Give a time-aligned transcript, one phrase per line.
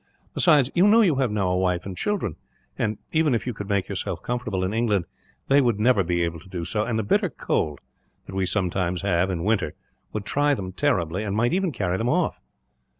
[0.33, 2.35] Besides, you know you have now a wife and children
[2.75, 5.05] and, even if you could make yourself comfortable in England,
[5.47, 7.77] they would never be able to do so; and the bitter cold
[8.25, 9.75] that we sometimes have, in winter,
[10.11, 12.39] would try them terribly, and might even carry them all off."